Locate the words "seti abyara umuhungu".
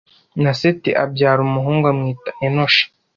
0.59-1.83